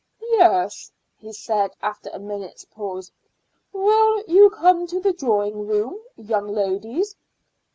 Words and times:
"Yes," 0.31 0.91
he 1.19 1.31
said 1.31 1.75
after 1.79 2.09
a 2.11 2.17
minute's 2.17 2.65
pause. 2.65 3.11
"Will 3.71 4.23
you 4.23 4.49
come 4.49 4.87
to 4.87 4.99
the 4.99 5.13
drawing 5.13 5.67
room, 5.67 5.99
young 6.15 6.47
ladies?" 6.47 7.15